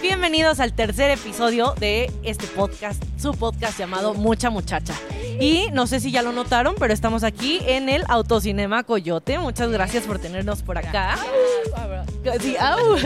bienvenidos 0.00 0.60
al 0.60 0.72
tercer 0.72 1.10
episodio 1.10 1.74
de 1.78 2.10
este 2.22 2.46
podcast, 2.46 3.02
su 3.18 3.32
podcast 3.32 3.78
llamado 3.78 4.14
Mucha 4.14 4.50
Muchacha. 4.50 4.94
Y 5.40 5.68
no 5.72 5.86
sé 5.86 6.00
si 6.00 6.10
ya 6.10 6.22
lo 6.22 6.32
notaron, 6.32 6.74
pero 6.78 6.94
estamos 6.94 7.24
aquí 7.24 7.60
en 7.66 7.88
el 7.88 8.04
Autocinema 8.08 8.84
Coyote. 8.84 9.38
Muchas 9.38 9.70
gracias 9.70 10.04
por 10.04 10.18
tenernos 10.18 10.62
por 10.62 10.78
acá. 10.78 11.16
Sí, 12.40 12.56
au. 12.58 12.96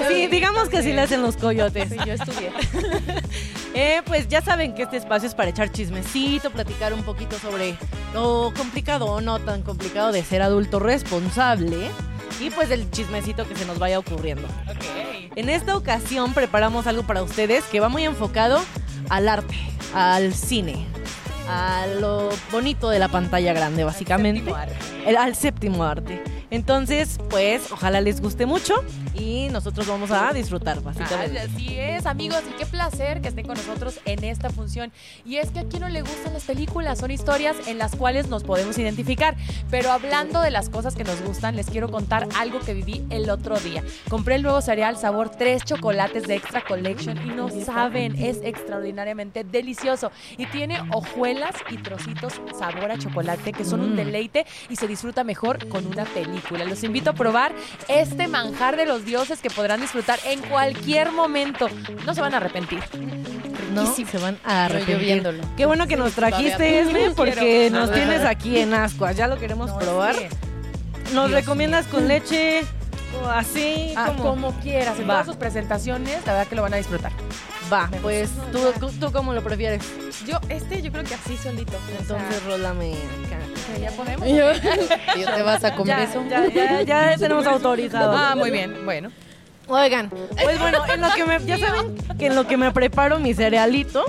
Así, 0.00 0.26
digamos 0.28 0.68
que 0.68 0.78
así 0.78 0.92
le 0.92 1.02
hacen 1.02 1.22
los 1.22 1.36
coyotes. 1.36 1.88
Sí, 1.90 1.96
yo 2.06 2.12
estudié. 2.12 2.52
Eh, 3.72 4.02
pues 4.04 4.26
ya 4.26 4.42
saben 4.42 4.74
que 4.74 4.82
este 4.82 4.96
espacio 4.96 5.28
es 5.28 5.34
para 5.36 5.50
echar 5.50 5.70
chismecito, 5.70 6.50
platicar 6.50 6.92
un 6.92 7.04
poquito 7.04 7.38
sobre 7.38 7.76
lo 8.12 8.52
complicado 8.56 9.06
o 9.06 9.20
no 9.20 9.38
tan 9.38 9.62
complicado 9.62 10.10
de 10.10 10.24
ser 10.24 10.42
adulto 10.42 10.80
responsable 10.80 11.88
y 12.40 12.50
pues 12.50 12.70
el 12.70 12.90
chismecito 12.90 13.46
que 13.46 13.54
se 13.54 13.66
nos 13.66 13.78
vaya 13.78 13.98
ocurriendo. 13.98 14.48
En 15.36 15.48
esta 15.48 15.76
ocasión 15.76 16.34
preparamos 16.34 16.86
algo 16.86 17.02
para 17.04 17.22
ustedes 17.22 17.64
que 17.64 17.80
va 17.80 17.88
muy 17.88 18.04
enfocado 18.04 18.60
al 19.08 19.28
arte, 19.28 19.54
al 19.94 20.34
cine, 20.34 20.86
a 21.48 21.86
lo 22.00 22.30
bonito 22.50 22.90
de 22.90 22.98
la 22.98 23.08
pantalla 23.08 23.52
grande, 23.52 23.84
básicamente. 23.84 24.52
El- 25.06 25.16
al 25.16 25.34
séptimo 25.34 25.84
arte. 25.84 26.22
Entonces, 26.50 27.18
pues, 27.30 27.70
ojalá 27.70 28.00
les 28.00 28.20
guste 28.20 28.44
mucho 28.44 28.74
y 29.14 29.48
nosotros 29.50 29.86
vamos 29.86 30.10
a 30.10 30.32
disfrutar, 30.32 30.80
básicamente. 30.82 31.40
así 31.40 31.76
es, 31.78 32.06
amigos, 32.06 32.42
y 32.48 32.52
qué 32.58 32.66
placer 32.66 33.20
que 33.20 33.28
estén 33.28 33.46
con 33.46 33.56
nosotros 33.56 34.00
en 34.04 34.24
esta 34.24 34.50
función. 34.50 34.92
Y 35.24 35.36
es 35.36 35.50
que 35.50 35.60
a 35.60 35.64
quien 35.64 35.82
no 35.82 35.88
le 35.88 36.02
gustan 36.02 36.32
las 36.32 36.44
películas, 36.44 36.98
son 36.98 37.10
historias 37.10 37.56
en 37.66 37.78
las 37.78 37.96
cuales 37.96 38.28
nos 38.28 38.44
podemos 38.44 38.78
identificar. 38.78 39.36
Pero 39.70 39.90
hablando 39.90 40.40
de 40.40 40.50
las 40.50 40.68
cosas 40.68 40.94
que 40.94 41.04
nos 41.04 41.20
gustan, 41.22 41.56
les 41.56 41.68
quiero 41.70 41.90
contar 41.90 42.28
algo 42.38 42.60
que 42.60 42.74
viví 42.74 43.04
el 43.10 43.28
otro 43.30 43.58
día. 43.58 43.82
Compré 44.08 44.36
el 44.36 44.42
nuevo 44.42 44.60
cereal 44.60 44.96
sabor 44.96 45.30
3 45.30 45.64
chocolates 45.64 46.24
de 46.26 46.36
Extra 46.36 46.62
Collection 46.62 47.16
y 47.26 47.34
no 47.34 47.48
saben, 47.50 48.16
es 48.22 48.38
extraordinariamente 48.42 49.44
delicioso. 49.44 50.10
Y 50.38 50.46
tiene 50.46 50.80
hojuelas 50.92 51.54
y 51.70 51.76
trocitos 51.78 52.40
sabor 52.58 52.90
a 52.92 52.98
chocolate 52.98 53.52
que 53.52 53.64
son 53.64 53.80
un 53.80 53.92
Mm. 53.92 53.96
deleite 53.96 54.46
y 54.68 54.76
se 54.76 54.86
disfruta 54.86 55.24
mejor 55.24 55.68
con 55.68 55.86
una 55.86 56.04
película. 56.04 56.64
Los 56.64 56.84
invito 56.84 57.10
a 57.10 57.12
probar 57.12 57.52
este 57.88 58.28
manjar 58.28 58.76
de 58.76 58.86
los 58.86 58.99
dioses 59.04 59.40
que 59.40 59.50
podrán 59.50 59.80
disfrutar 59.80 60.18
en 60.24 60.40
cualquier 60.42 61.12
momento. 61.12 61.68
No 62.06 62.14
se 62.14 62.20
van 62.20 62.34
a 62.34 62.38
arrepentir. 62.38 62.80
No, 63.74 63.86
se 63.94 64.18
van 64.18 64.38
a 64.44 64.64
arrepentir. 64.66 65.22
Qué 65.56 65.66
bueno 65.66 65.86
que 65.86 65.96
nos 65.96 66.12
trajiste, 66.12 66.80
Esme, 66.80 67.10
porque 67.12 67.34
quiero. 67.34 67.80
nos 67.80 67.92
tienes 67.94 68.24
aquí 68.24 68.58
en 68.58 68.74
ascuas. 68.74 69.16
Ya 69.16 69.28
lo 69.28 69.38
queremos 69.38 69.70
No, 69.70 69.78
probar. 69.78 70.14
sí. 70.16 70.26
¿Nos 71.14 71.28
Dios 71.28 71.40
recomiendas 71.40 71.86
con 71.86 72.06
leche 72.08 72.62
o 73.22 73.28
así? 73.28 73.92
Ah, 73.96 74.06
como 74.16 74.22
como 74.30 74.60
quieras, 74.60 74.96
en 74.98 75.04
Va. 75.08 75.14
todas 75.14 75.26
sus 75.26 75.36
presentaciones, 75.36 76.24
la 76.26 76.32
verdad 76.34 76.46
que 76.48 76.54
lo 76.56 76.62
van 76.62 76.74
a 76.74 76.76
disfrutar. 76.76 77.12
Va, 77.72 77.88
pues 78.02 78.30
tú, 78.52 78.90
tú 78.98 79.12
cómo 79.12 79.32
lo 79.32 79.42
prefieres. 79.42 79.82
Yo, 80.26 80.38
este, 80.48 80.82
yo 80.82 80.90
creo 80.90 81.04
que 81.04 81.14
así 81.14 81.36
solito. 81.36 81.78
Entonces, 81.98 82.44
rólame 82.44 82.94
acá. 83.26 83.78
ya 83.80 83.90
podemos. 83.92 84.26
yo, 84.28 84.52
¿yo 85.20 85.34
te 85.34 85.42
vas 85.42 85.62
a 85.64 85.74
comer 85.74 85.96
Ya, 85.96 86.02
eso? 86.04 86.24
ya, 86.28 86.48
ya, 86.48 86.82
ya 86.82 87.16
tenemos 87.18 87.46
autorizado. 87.46 88.12
Ah, 88.16 88.34
muy 88.36 88.50
bien, 88.50 88.84
bueno. 88.84 89.10
Oigan, 89.68 90.10
pues 90.10 90.58
bueno, 90.58 90.78
en 90.92 91.00
lo 91.00 91.12
que 91.14 91.24
me, 91.24 91.44
ya 91.44 91.56
saben 91.58 91.94
que 92.18 92.26
en 92.26 92.34
lo 92.34 92.44
que 92.48 92.56
me 92.56 92.72
preparo 92.72 93.20
mi 93.20 93.34
cerealito, 93.34 94.04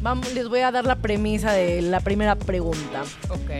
vamos, 0.00 0.32
les 0.32 0.48
voy 0.48 0.60
a 0.60 0.70
dar 0.70 0.86
la 0.86 0.96
premisa 0.96 1.52
de 1.52 1.82
la 1.82 2.00
primera 2.00 2.34
pregunta. 2.34 3.02
Ok. 3.28 3.50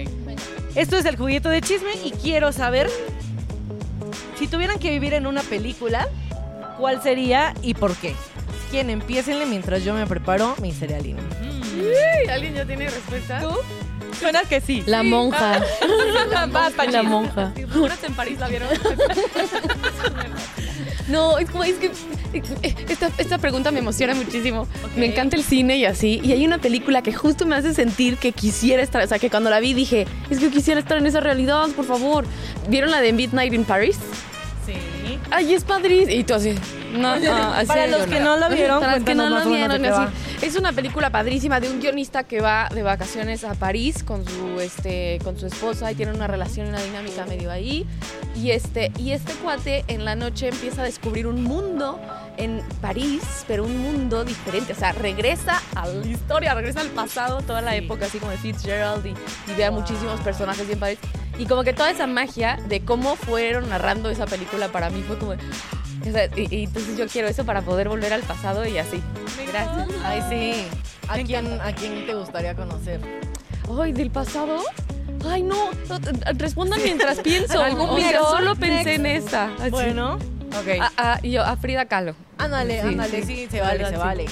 Esto 0.75 0.97
es 0.97 1.05
el 1.05 1.17
juguito 1.17 1.50
de 1.50 1.61
chisme 1.61 1.91
y 2.03 2.12
quiero 2.12 2.53
saber 2.53 2.89
si 4.39 4.48
tuvieran 4.48 4.78
que 4.78 4.89
vivir 4.89 5.12
en 5.12 5.27
una 5.27 5.42
película, 5.42 6.08
¿cuál 6.78 7.03
sería 7.03 7.53
y 7.61 7.75
por 7.75 7.95
qué? 7.97 8.14
Quieren, 8.72 8.88
empiecenle 8.88 9.44
mientras 9.44 9.84
yo 9.84 9.92
me 9.92 10.06
preparo 10.06 10.55
mi 10.62 10.72
cerealino. 10.72 11.20
¿Alguien 12.33 12.55
ya 12.55 12.64
tiene 12.64 12.88
respuesta? 12.88 13.40
¿Tú? 13.40 13.50
Suena 14.18 14.44
que 14.44 14.62
sí. 14.62 14.83
La 14.86 15.02
monja. 15.02 15.60
Pachis. 16.77 16.92
La 16.92 17.02
monja. 17.02 17.52
Seguros 17.55 18.02
en 18.02 18.14
París 18.14 18.38
la 18.40 18.48
vieron. 18.48 18.68
No, 21.08 21.36
es 21.36 21.50
como, 21.50 21.64
es 21.64 21.74
que 21.74 21.90
esta, 22.88 23.11
esta 23.18 23.36
pregunta 23.36 23.70
me 23.70 23.80
emociona 23.80 24.14
muchísimo. 24.14 24.62
Ok. 24.62 24.96
Me 24.96 25.05
encanta 25.05 25.36
el 25.36 25.42
cine 25.42 25.77
y 25.77 25.84
así. 25.84 26.20
Y 26.24 26.32
hay 26.32 26.46
una 26.46 26.56
película 26.58 27.02
que 27.02 27.12
justo 27.12 27.44
me 27.44 27.55
hace 27.55 27.74
sentir 27.74 28.16
que 28.16 28.32
quisiera 28.32 28.82
estar, 28.82 29.02
o 29.02 29.06
sea, 29.06 29.18
que 29.18 29.28
cuando 29.28 29.50
la 29.50 29.61
vi 29.61 29.74
dije, 29.74 30.06
es 30.30 30.38
que 30.38 30.44
yo 30.44 30.50
quisiera 30.50 30.80
estar 30.80 30.96
en 30.96 31.06
esa 31.06 31.20
realidad, 31.20 31.68
por 31.77 31.84
favor. 31.84 32.24
¿Vieron 32.68 32.90
la 32.90 33.02
de 33.02 33.12
Midnight 33.12 33.52
in 33.52 33.64
Paris? 33.64 33.98
Ay, 35.34 35.54
es 35.54 35.64
padrísimo. 35.64 36.10
Y 36.12 36.24
tú 36.24 36.34
así. 36.34 36.54
No, 36.92 37.18
no, 37.18 37.34
así 37.54 37.66
Para 37.68 37.86
los 37.86 38.06
que 38.06 38.20
no 38.20 38.36
la 38.36 38.48
vieron, 38.50 38.80
Para 38.80 38.96
los 38.96 39.04
que 39.04 39.14
no 39.14 39.24
cuéntanos 39.24 39.30
la 39.30 39.36
más 39.38 39.46
o 39.46 39.50
menos 39.50 39.72
de 39.72 39.78
vieron, 39.78 40.02
así. 40.08 40.46
Es 40.46 40.56
una 40.56 40.72
película 40.72 41.10
padrísima 41.10 41.58
de 41.60 41.70
un 41.70 41.80
guionista 41.80 42.24
que 42.24 42.40
va 42.40 42.68
de 42.74 42.82
vacaciones 42.82 43.44
a 43.44 43.54
París 43.54 44.02
con 44.04 44.24
su 44.28 44.60
este 44.60 45.18
con 45.24 45.38
su 45.38 45.46
esposa 45.46 45.90
y 45.90 45.94
tiene 45.94 46.12
una 46.12 46.26
relación, 46.26 46.66
una 46.68 46.82
dinámica 46.82 47.24
medio 47.26 47.50
ahí. 47.50 47.86
Y 48.36 48.50
este 48.50 48.92
y 48.98 49.12
este 49.12 49.32
cuate 49.34 49.84
en 49.88 50.04
la 50.04 50.16
noche 50.16 50.48
empieza 50.48 50.82
a 50.82 50.84
descubrir 50.84 51.26
un 51.26 51.42
mundo 51.44 51.98
en 52.36 52.60
París, 52.80 53.22
pero 53.46 53.64
un 53.64 53.78
mundo 53.78 54.24
diferente. 54.24 54.72
O 54.72 54.76
sea, 54.76 54.92
regresa 54.92 55.62
a 55.74 55.86
la 55.86 56.06
historia, 56.06 56.54
regresa 56.54 56.80
al 56.80 56.88
pasado, 56.88 57.40
toda 57.42 57.62
la 57.62 57.70
Sí. 57.72 57.78
época 57.78 58.06
así 58.06 58.18
como 58.18 58.32
de 58.32 58.38
Fitzgerald 58.38 59.06
y, 59.06 59.10
y 59.10 59.54
ve 59.56 59.64
a 59.64 59.70
muchísimos 59.70 60.20
personajes 60.20 60.66
bien 60.66 60.78
París. 60.78 60.98
Y 61.38 61.46
como 61.46 61.64
que 61.64 61.72
toda 61.72 61.90
esa 61.90 62.06
magia 62.06 62.58
de 62.68 62.80
cómo 62.84 63.16
fueron 63.16 63.68
narrando 63.68 64.10
esa 64.10 64.26
película 64.26 64.68
para 64.68 64.90
mí 64.90 65.02
fue 65.02 65.18
como... 65.18 65.32
o 65.32 66.12
sea, 66.12 66.26
y, 66.36 66.54
y 66.54 66.64
entonces 66.64 66.96
yo 66.96 67.06
quiero 67.08 67.28
eso 67.28 67.44
para 67.44 67.62
poder 67.62 67.88
volver 67.88 68.12
al 68.12 68.22
pasado 68.22 68.66
y 68.66 68.78
así. 68.78 69.02
Gracias. 69.50 69.88
Ay, 70.04 70.22
sí. 70.28 70.66
¿A 71.08 71.14
quién, 71.18 71.60
¿A 71.60 71.72
quién 71.72 72.06
te 72.06 72.14
gustaría 72.14 72.54
conocer? 72.54 73.00
Ay, 73.80 73.92
¿del 73.92 74.10
pasado? 74.10 74.58
Ay, 75.28 75.42
no. 75.42 75.56
Respondan 76.34 76.80
mientras 76.82 77.18
pienso. 77.24 77.62
¿Algún 77.62 77.88
O 77.88 77.98
sea, 77.98 78.20
solo 78.22 78.54
pensé 78.56 78.94
en 78.94 79.06
esta. 79.06 79.50
Así. 79.60 79.70
Bueno, 79.70 80.18
Ok. 80.52 80.80
A, 80.98 81.14
a- 81.14 81.18
y 81.22 81.30
yo, 81.30 81.42
a 81.42 81.56
Frida 81.56 81.86
Kahlo. 81.86 82.14
ándale, 82.36 82.82
Sí, 82.82 82.88
ándale, 82.88 83.24
sí. 83.24 83.36
sí, 83.36 83.48
se 83.50 83.60
vale, 83.62 83.88
se 83.88 83.96
vale. 83.96 84.26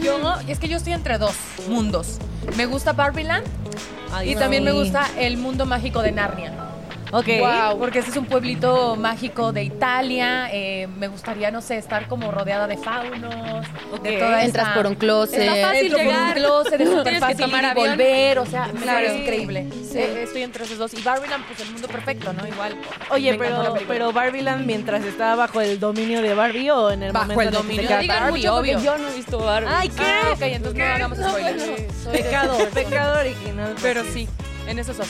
Yo, 0.00 0.16
es 0.48 0.58
que 0.58 0.68
yo 0.68 0.76
estoy 0.76 0.92
entre 0.92 1.18
dos 1.18 1.34
mundos. 1.68 2.18
Me 2.56 2.66
gusta 2.66 2.92
Barbieland 2.92 3.44
Y 4.24 4.34
también 4.36 4.64
me 4.64 4.72
gusta 4.72 5.08
el 5.18 5.38
mundo 5.38 5.66
mágico 5.66 6.02
de 6.02 6.12
Narnia. 6.12 6.61
Ok. 7.12 7.26
Wow. 7.40 7.78
Porque 7.78 7.98
este 7.98 8.10
es 8.10 8.16
un 8.16 8.24
pueblito 8.26 8.96
mágico 8.96 9.52
de 9.52 9.62
Italia. 9.64 10.48
eh, 10.52 10.88
me 10.98 11.08
gustaría, 11.08 11.50
no 11.50 11.60
sé, 11.60 11.76
estar 11.76 12.08
como 12.08 12.30
rodeada 12.30 12.66
de 12.66 12.76
faunos, 12.78 13.66
Ok. 13.92 14.02
de 14.02 14.18
toda 14.18 14.42
Entras 14.44 14.66
esa- 14.68 14.74
por 14.74 14.86
un 14.86 14.94
closet. 14.94 15.40
Está 15.40 15.68
fácil 15.68 15.82
Entro 15.86 15.98
por 15.98 16.06
un 16.06 16.12
llegar, 16.12 16.34
closet, 16.34 16.80
es 16.80 16.88
súper 16.90 17.18
fácil 17.20 17.48
ir 17.48 17.64
y 17.64 17.74
volver, 17.74 18.38
o 18.38 18.46
sea, 18.46 18.70
Claro. 18.82 19.06
es 19.06 19.14
increíble. 19.20 19.68
Sí. 19.72 19.98
Eh, 19.98 20.22
estoy 20.22 20.42
entre 20.42 20.64
esos 20.64 20.78
dos. 20.78 20.94
Y 20.94 21.02
Barbieland, 21.02 21.44
pues 21.46 21.60
el 21.60 21.70
mundo 21.72 21.86
perfecto, 21.88 22.32
¿no? 22.32 22.46
Igual. 22.46 22.76
Oye, 23.10 23.34
pero, 23.34 23.74
pero 23.86 24.12
Barbiland 24.12 24.64
mientras 24.66 25.04
estaba 25.04 25.34
bajo 25.36 25.60
el 25.60 25.78
dominio 25.78 26.22
de 26.22 26.34
Barbie 26.34 26.70
o 26.70 26.90
en 26.90 27.02
el 27.02 27.12
Bajo 27.12 27.26
momento 27.32 27.42
el 27.42 27.54
dominio 27.54 27.90
No 27.90 27.98
digan 27.98 28.20
Barbie, 28.22 28.38
mucho 28.40 28.54
porque 28.54 28.76
obvio. 28.76 28.84
yo 28.84 28.98
no 28.98 29.08
he 29.08 29.14
visto 29.14 29.38
Barbie. 29.38 29.68
Ay, 29.70 29.88
¿qué? 29.90 30.02
Ah, 30.02 30.30
ok, 30.32 30.42
entonces 30.42 30.78
no 30.78 30.84
hagamos 30.94 31.18
spoilers. 31.18 31.62
Pecado, 32.10 32.58
pecado 32.72 33.20
original. 33.20 33.74
Pero 33.82 34.00
pues 34.02 34.14
sí, 34.14 34.28
en 34.66 34.78
esos 34.78 34.96
dos. 34.96 35.08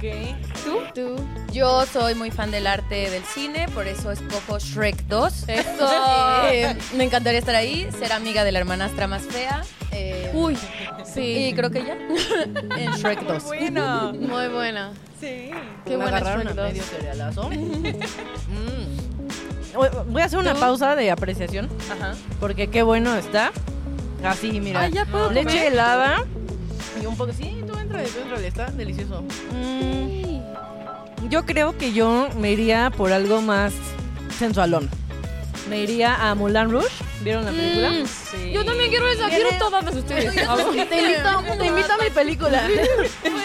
Ok. 0.00 0.36
¿Tú? 0.64 0.78
Tú. 0.94 1.16
Yo 1.52 1.84
soy 1.84 2.14
muy 2.14 2.30
fan 2.30 2.50
del 2.50 2.66
arte 2.66 3.10
del 3.10 3.22
cine, 3.24 3.66
por 3.74 3.86
eso 3.86 4.10
escojo 4.10 4.58
Shrek 4.58 5.04
2. 5.08 5.48
Eso. 5.48 5.90
Eh, 6.52 6.74
me 6.96 7.04
encantaría 7.04 7.38
estar 7.38 7.54
ahí, 7.54 7.86
ser 7.98 8.12
amiga 8.12 8.42
de 8.44 8.52
la 8.52 8.58
hermanastra 8.60 9.06
más 9.06 9.22
fea. 9.22 9.62
eh, 9.92 10.30
Uy. 10.34 10.54
y 10.54 11.06
Sí. 11.12 11.52
creo 11.54 11.70
que 11.70 11.84
ya. 11.84 11.94
en 12.78 12.92
Shrek 12.92 13.20
2. 13.24 13.44
Bueno. 13.44 14.12
Muy 14.14 14.48
buena. 14.48 14.92
Sí. 15.20 15.50
Qué 15.84 15.90
Me 15.90 15.96
buena 15.96 16.16
agarraron 16.16 16.46
Shrek 16.46 16.58
a 16.58 16.62
2. 16.62 16.72
medio 16.72 16.82
cerealazo. 16.82 17.50
Mm. 18.50 20.10
Voy- 20.12 20.22
a 20.22 20.24
hacer 20.24 20.38
una 20.40 20.54
pausa 20.54 20.96
de 20.96 21.10
apreciación 21.12 21.68
Ajá. 21.92 22.14
porque 22.40 22.68
qué 22.68 22.82
bueno 22.82 23.14
está. 23.14 23.52
Así, 24.24 24.60
mira. 24.60 24.80
Ay, 24.80 24.92
ya 24.92 25.04
puedo 25.06 25.30
Leche 25.30 25.48
comer. 25.50 25.72
helada 25.72 26.24
y 27.00 27.06
un 27.06 27.16
poco. 27.16 27.32
Sí, 27.32 27.59
está 27.98 28.70
delicioso. 28.70 29.22
Mm, 29.52 31.28
yo 31.28 31.44
creo 31.46 31.76
que 31.76 31.92
yo 31.92 32.28
me 32.36 32.52
iría 32.52 32.90
por 32.90 33.12
algo 33.12 33.40
más 33.40 33.72
sensualón. 34.38 34.88
Me 35.68 35.80
iría 35.80 36.14
a 36.28 36.34
Mulan 36.34 36.70
Rouge. 36.70 36.88
¿Vieron 37.22 37.44
la 37.44 37.50
película? 37.50 37.90
Mm. 37.90 38.06
Sí. 38.06 38.52
Yo 38.52 38.64
también 38.64 38.90
quiero 38.90 39.06
esa, 39.08 39.28
quiero 39.28 39.50
todas 39.58 39.94
ustedes. 39.94 40.34
Te 40.34 41.00
invito, 41.00 41.56
te 41.58 41.66
invito 41.66 41.92
a 41.92 41.98
mi 42.02 42.10
película. 42.10 42.62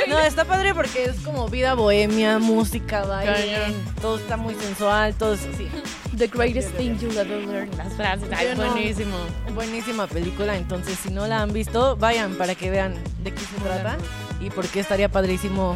No, 0.08 0.20
está 0.20 0.46
padre 0.46 0.76
porque 0.76 1.06
es 1.06 1.20
como 1.22 1.48
vida 1.50 1.74
bohemia, 1.74 2.38
música, 2.38 3.04
baile. 3.04 3.74
Todo 4.02 4.18
está 4.18 4.38
muy 4.38 4.54
sensual, 4.54 5.16
todo 5.16 5.34
es 5.34 5.42
así. 5.52 5.68
The 6.16 6.28
greatest 6.28 6.70
thing 6.76 6.96
you'll 7.00 7.18
ever 7.18 7.44
learn. 7.46 7.70
Las 7.76 7.94
frases. 7.94 8.30
Ay, 8.32 8.50
no. 8.56 8.64
buenísimo. 8.72 9.18
Buenísima 9.56 10.06
película, 10.06 10.56
entonces 10.56 11.00
si 11.00 11.10
no 11.10 11.26
la 11.26 11.42
han 11.42 11.54
visto, 11.54 11.96
vayan 11.98 12.36
para 12.36 12.54
que 12.54 12.70
vean 12.70 12.94
de 13.24 13.34
qué 13.34 13.40
se 13.40 13.56
trata 13.62 13.98
y 14.46 14.50
por 14.52 14.68
qué 14.68 14.80
estaría 14.80 15.10
padrísimo 15.10 15.76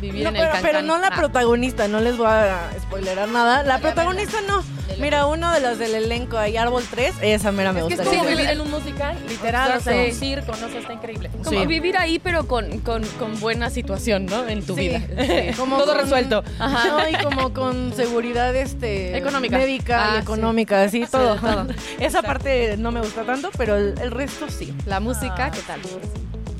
vivir 0.00 0.24
No, 0.24 0.28
en 0.30 0.36
el 0.36 0.40
pero, 0.42 0.52
cancán. 0.52 0.70
pero 0.70 0.82
no 0.82 0.98
la 0.98 1.06
Ah. 1.08 1.16
protagonista, 1.16 1.88
no 1.88 2.00
les 2.00 2.16
voy 2.18 2.26
a 2.26 2.68
spoilerar 2.82 3.28
nada. 3.28 3.62
La 3.62 3.78
protagonista 3.78 4.38
no. 4.46 4.62
Mira, 4.98 5.26
uno 5.26 5.52
de 5.52 5.60
los 5.60 5.78
del 5.78 5.94
elenco 5.94 6.38
ahí, 6.38 6.56
Árbol 6.56 6.82
3, 6.90 7.14
esa 7.20 7.52
mera 7.52 7.72
me 7.72 7.82
gusta. 7.82 8.02
es 8.02 8.08
como 8.08 8.22
Sí. 8.24 8.28
vivir 8.30 8.46
en 8.48 8.60
un 8.62 8.70
musical, 8.70 9.16
literal, 9.28 9.76
o 9.76 9.80
sea, 9.80 9.92
Exacto. 10.06 10.12
un 10.14 10.18
circo, 10.18 10.52
no 10.60 10.68
sé, 10.72 10.78
está 10.78 10.92
increíble. 10.94 11.30
Como 11.44 11.50
Sí. 11.50 11.66
vivir 11.66 11.98
ahí, 11.98 12.18
pero 12.18 12.46
con, 12.46 12.78
con, 12.80 13.04
con 13.18 13.38
buena 13.40 13.68
situación, 13.68 14.24
¿no? 14.26 14.46
En 14.48 14.64
tu 14.64 14.74
Sí, 14.74 14.88
vida. 14.88 15.00
sí, 15.00 15.54
como 15.58 15.76
Todo 15.78 15.92
con- 15.94 15.98
resuelto. 16.02 16.42
Ajá. 16.58 16.88
No, 16.88 17.08
y 17.10 17.22
como 17.22 17.52
con 17.52 17.92
seguridad 17.94 18.54
este 18.56 19.16
Económica. 19.18 19.58
médica 19.58 20.02
Ah, 20.04 20.08
y 20.08 20.16
sí. 20.16 20.22
económica, 20.22 20.82
así 20.82 21.04
todo. 21.10 21.36
todo. 21.36 21.66
Esa 22.00 22.22
parte 22.22 22.76
no 22.78 22.90
me 22.90 23.00
gusta 23.00 23.22
tanto, 23.24 23.50
pero 23.58 23.76
el, 23.76 23.94
el 24.00 24.10
resto 24.10 24.46
sí. 24.48 24.74
La 24.86 25.00
música, 25.00 25.46
Ah. 25.46 25.50
¿qué 25.50 25.60
tal? 25.60 25.80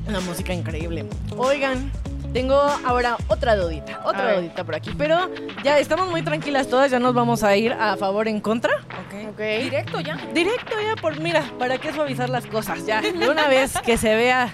La 0.09 0.21
música 0.21 0.53
increíble. 0.55 1.07
Oigan, 1.37 1.91
tengo 2.33 2.55
ahora 2.55 3.17
otra 3.29 3.57
dudita, 3.57 3.97
A 3.97 4.09
otra 4.09 4.25
ver. 4.27 4.37
dudita 4.41 4.65
por 4.65 4.75
aquí, 4.75 4.91
pero 4.97 5.31
ya 5.65 5.79
estamos 5.79 6.09
muy 6.11 6.23
tranquilas 6.23 6.69
todas, 6.69 6.91
ya 6.91 6.99
nos 6.99 7.15
vamos 7.15 7.43
a 7.43 7.57
ir 7.57 7.73
a 7.73 7.97
favor 7.97 8.29
en 8.29 8.41
contra. 8.41 8.77
Ok. 8.77 9.31
Ok. 9.33 9.41
Directo 9.63 10.01
ya. 10.01 10.17
Directo 10.33 10.77
ya 10.81 11.01
por, 11.01 11.19
mira, 11.21 11.43
¿para 11.59 11.79
qué 11.79 11.93
suavizar 11.93 12.29
las 12.31 12.47
cosas? 12.47 12.87
Ya, 12.87 13.01
de 13.01 13.29
una 13.29 13.49
vez 13.49 13.75
que 13.85 13.97
se 13.97 14.15
vea, 14.15 14.53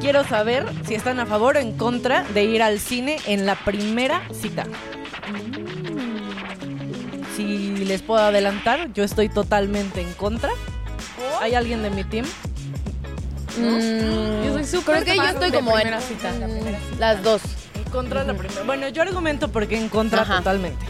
quiero 0.00 0.22
saber 0.24 0.64
si 0.86 0.94
están 0.94 1.18
a 1.18 1.26
favor 1.26 1.56
o 1.56 1.60
en 1.60 1.76
contra 1.76 2.22
de 2.22 2.44
ir 2.44 2.62
al 2.62 2.78
cine 2.78 3.16
en 3.26 3.46
la 3.46 3.56
primera 3.56 4.22
cita. 4.32 4.64
Si 7.36 7.84
les 7.84 8.02
puedo 8.02 8.20
adelantar, 8.22 8.92
yo 8.92 9.02
estoy 9.02 9.28
totalmente 9.28 10.00
en 10.02 10.12
contra. 10.12 10.50
¿Hay 11.40 11.54
alguien 11.54 11.82
de 11.82 11.90
mi 11.90 12.04
team? 12.04 12.26
Mm, 13.58 14.44
Yo 14.44 14.52
soy 14.54 14.64
súper 14.64 15.02
Creo 15.02 15.04
que 15.04 15.16
yo 15.16 15.24
estoy 15.28 15.50
de 15.50 15.56
como 15.58 15.70
en 15.72 15.82
primera 15.82 16.00
cita. 16.00 16.32
las 16.98 17.22
dos. 17.22 17.42
En 17.74 17.84
contra 17.90 18.20
de 18.24 18.32
la 18.32 18.38
primera. 18.38 18.62
Bueno, 18.64 18.88
yo 18.88 19.02
argumento 19.02 19.48
porque 19.48 19.76
en 19.76 19.88
contra 19.88 20.22
Ajá. 20.22 20.38
totalmente. 20.38 20.84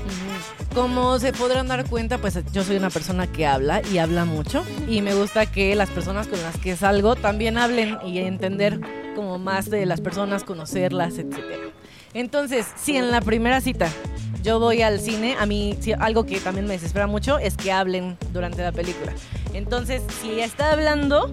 Como 0.75 1.19
se 1.19 1.33
podrán 1.33 1.69
dar 1.69 1.85
cuenta, 1.85 2.17
pues 2.19 2.39
yo 2.53 2.65
soy 2.65 2.77
una 2.77 2.89
persona 2.89 3.27
que 3.27 3.47
habla 3.47 3.83
y 3.93 3.99
habla 3.99 4.25
mucho. 4.25 4.65
Y 4.89 5.03
me 5.03 5.15
gusta 5.15 5.45
que 5.47 5.75
las 5.75 5.91
personas 5.91 6.29
con 6.29 6.41
las 6.43 6.57
que 6.59 6.77
salgo 6.77 7.15
también 7.15 7.59
hablen 7.59 7.99
y 8.07 8.19
entender 8.19 8.81
como 9.15 9.39
más 9.39 9.69
de 9.69 9.85
las 9.85 10.01
personas, 10.01 10.45
conocerlas, 10.45 11.19
etcétera. 11.19 11.59
Entonces, 12.15 12.67
si 12.83 12.97
en 12.97 13.11
la 13.11 13.21
primera 13.21 13.61
cita 13.61 13.89
yo 14.43 14.59
voy 14.59 14.83
al 14.83 14.99
cine, 15.01 15.37
a 15.39 15.45
mí 15.47 15.79
algo 15.99 16.25
que 16.25 16.41
también 16.41 16.67
me 16.67 16.73
desespera 16.75 17.07
mucho 17.07 17.39
es 17.39 17.57
que 17.57 17.71
hablen 17.71 18.17
durante 18.33 18.63
la 18.63 18.73
película. 18.73 19.13
Entonces, 19.53 20.03
si 20.23 20.31
ella 20.33 20.47
está 20.47 20.73
hablando, 20.73 21.31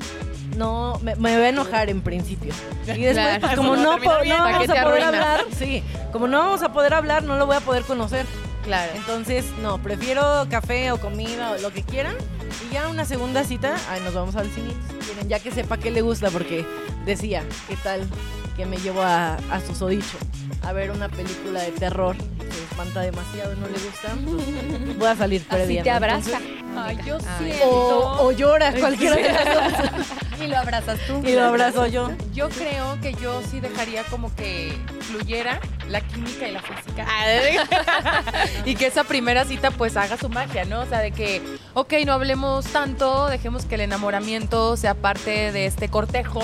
no 0.60 1.00
me, 1.02 1.16
me 1.16 1.36
voy 1.38 1.46
a 1.46 1.50
enojar 1.50 1.90
en 1.90 2.02
principio. 2.02 2.54
Y 2.86 3.02
después, 3.02 3.14
Claro. 3.14 3.40
pues, 3.42 3.56
como 3.56 3.76
no, 3.76 3.84
no 3.84 3.92
termina 3.94 4.14
po- 4.18 4.24
bien, 4.24 4.38
no 4.38 4.44
¿para 4.44 4.60
qué 4.60 4.68
vamos 4.68 4.78
a 4.80 4.84
poder 4.84 5.04
hablar, 5.04 5.46
sí, 5.58 5.84
como 6.12 6.28
no 6.28 6.38
vamos 6.40 6.62
a 6.62 6.72
poder 6.74 6.94
hablar, 6.94 7.24
no 7.24 7.38
lo 7.38 7.46
voy 7.48 7.56
a 7.56 7.62
poder 7.62 7.84
conocer. 7.84 8.26
Claro. 8.66 8.92
Entonces, 8.96 9.46
no, 9.64 9.78
prefiero 9.82 10.46
café 10.50 10.92
o 10.92 11.00
comida 11.00 11.52
o 11.52 11.58
lo 11.58 11.72
que 11.72 11.82
quieran. 11.82 12.14
Y 12.70 12.74
ya 12.74 12.90
una 12.90 13.06
segunda 13.06 13.44
cita, 13.44 13.76
ay, 13.90 14.02
nos 14.02 14.14
vamos 14.14 14.36
al 14.36 14.50
cine, 14.52 14.74
si 14.90 14.96
quieren, 15.06 15.30
ya 15.30 15.40
que 15.40 15.50
sepa 15.52 15.78
qué 15.78 15.90
le 15.92 16.02
gusta, 16.02 16.30
porque 16.30 16.66
decía, 17.06 17.44
¿qué 17.68 17.76
tal 17.78 18.02
que 18.58 18.66
me 18.66 18.78
llevo 18.78 19.02
a, 19.02 19.36
a 19.50 19.62
susodicho 19.66 20.18
a 20.64 20.74
ver 20.74 20.92
una 20.92 21.08
película 21.10 21.62
de 21.62 21.72
terror? 21.72 22.16
Espanta 22.70 23.02
demasiado 23.02 23.54
y 23.54 23.58
no 23.58 23.68
le 23.68 23.74
gusta. 23.74 24.96
Voy 24.98 25.08
a 25.08 25.16
salir 25.16 25.42
Así 25.42 25.50
perdiendo. 25.60 25.84
te 25.84 25.92
abraza. 25.92 26.38
Entonces, 26.38 26.60
Ay, 26.78 27.00
yo 27.06 27.18
Ay. 27.28 27.46
siento. 27.52 27.70
o, 27.70 28.26
o 28.28 28.32
llora, 28.32 28.72
cualquiera 28.74 29.16
de 29.16 29.32
las 29.34 29.46
dos. 29.98 30.08
Y 30.42 30.48
lo 30.48 30.58
abrazas 30.58 31.00
tú. 31.06 31.22
Y 31.28 31.34
lo 31.34 31.44
abrazo 31.44 31.86
yo. 31.88 32.12
Yo 32.34 32.48
creo 32.50 32.98
que 33.02 33.14
yo 33.16 33.42
sí 33.50 33.60
dejaría 33.60 34.04
como 34.06 34.34
que 34.36 34.74
fluyera 35.02 35.60
la 35.90 36.00
química 36.02 36.48
y 36.48 36.52
la 36.52 36.62
física. 36.62 37.06
y 38.66 38.76
que 38.76 38.88
esa 38.88 39.04
primera 39.04 39.44
cita 39.46 39.72
pues 39.72 39.98
haga 39.98 40.16
su 40.18 40.30
magia, 40.30 40.64
¿no? 40.66 40.82
O 40.82 40.86
sea, 40.86 41.00
de 41.00 41.12
que, 41.12 41.42
ok, 41.74 41.94
no 42.06 42.14
hablemos 42.14 42.66
tanto, 42.68 43.28
dejemos 43.28 43.66
que 43.66 43.76
el 43.76 43.82
enamoramiento 43.82 44.78
sea 44.78 44.94
parte 44.94 45.52
de 45.52 45.66
este 45.66 45.90
cortejo 45.90 46.42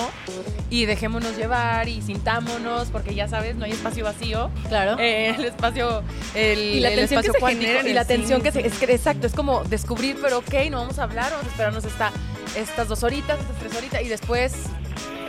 y 0.69 0.85
dejémonos 0.85 1.37
llevar 1.37 1.87
y 1.87 2.01
sintámonos, 2.01 2.89
porque 2.89 3.13
ya 3.13 3.27
sabes, 3.27 3.55
no 3.55 3.65
hay 3.65 3.71
espacio 3.71 4.03
vacío. 4.03 4.49
Claro. 4.67 4.97
Eh, 4.99 5.35
el 5.37 5.45
espacio, 5.45 6.03
el, 6.33 6.59
Y 6.59 6.79
la 6.79 6.89
el 6.89 6.95
tensión 6.95 7.21
que 7.21 7.31
se 7.31 7.39
cuántico 7.39 7.61
genera 7.61 7.79
en 7.81 7.85
y 7.85 7.89
el 7.89 7.95
la 7.95 8.05
tensión 8.05 8.41
que 8.41 8.51
se, 8.51 8.65
es 8.65 8.73
que, 8.73 8.85
exacto, 8.93 9.27
es 9.27 9.33
como 9.33 9.63
descubrir, 9.63 10.17
pero 10.21 10.39
ok, 10.39 10.53
no 10.71 10.77
vamos 10.77 10.99
a 10.99 11.03
hablar, 11.03 11.31
vamos 11.31 11.45
a 11.45 11.49
esperarnos 11.49 11.85
esta, 11.85 12.11
estas 12.55 12.87
dos 12.87 13.03
horitas, 13.03 13.39
estas 13.39 13.57
tres 13.57 13.75
horitas 13.75 14.01
y 14.01 14.07
después 14.07 14.53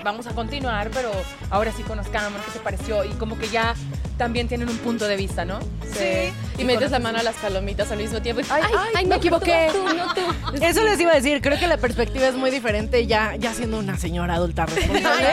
vamos 0.06 0.26
a 0.28 0.34
continuar, 0.34 0.90
pero 0.92 1.10
ahora 1.50 1.72
sí 1.72 1.82
conozcamos 1.82 2.40
qué 2.44 2.52
se 2.52 2.60
pareció 2.60 3.04
y 3.04 3.10
como 3.14 3.36
que 3.36 3.48
ya 3.48 3.74
también 4.16 4.48
tienen 4.48 4.68
un 4.68 4.78
punto 4.78 5.06
de 5.06 5.16
vista, 5.16 5.44
¿no? 5.44 5.58
Sí. 5.92 6.32
Y 6.58 6.64
metes 6.64 6.90
la 6.90 6.98
mano 6.98 7.18
a 7.18 7.22
las 7.22 7.34
palomitas 7.36 7.90
al 7.92 7.98
mismo 7.98 8.20
tiempo. 8.22 8.40
y, 8.42 8.44
Ay, 8.50 8.62
ay, 8.94 9.04
me 9.04 9.10
no, 9.10 9.16
equivoqué. 9.16 9.68
Tú, 9.72 9.84
no 9.94 10.14
tú. 10.14 10.20
Eso 10.64 10.82
les 10.84 10.98
iba 11.00 11.12
a 11.12 11.14
decir, 11.16 11.40
creo 11.42 11.58
que 11.58 11.66
la 11.66 11.76
perspectiva 11.76 12.26
es 12.28 12.34
muy 12.34 12.50
diferente 12.50 13.06
ya, 13.06 13.34
ya 13.36 13.52
siendo 13.54 13.78
una 13.78 13.96
señora 13.98 14.34
adulta 14.34 14.66
responsable 14.66 15.28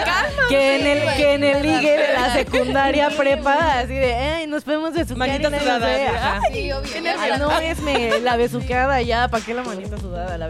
que 0.49 0.75
en 0.79 0.87
el 0.87 1.15
que 1.15 1.33
en 1.33 1.43
el 1.43 1.63
ligue 1.63 1.97
de 1.97 2.13
la 2.13 2.33
secundaria 2.33 3.09
prepa 3.09 3.79
así 3.79 3.93
de, 3.93 4.13
ay, 4.13 4.47
nos 4.47 4.63
podemos 4.63 4.93
besuquear 4.93 5.39
y 5.39 5.43
Manita 5.43 5.59
sudada, 5.59 5.85
ve". 5.87 6.07
así, 6.07 6.15
Ajá. 6.15 6.41
Sí, 6.51 6.71
obvio. 6.71 6.91
Ay, 7.19 7.31
no 7.39 7.51
es 7.59 7.79
me, 7.79 8.19
la 8.19 8.35
besuqueada 8.37 9.01
ya, 9.01 9.27
¿para 9.29 9.43
qué 9.43 9.53
la 9.53 9.63
manita 9.63 9.97
sudada? 9.97 10.37
La. 10.37 10.47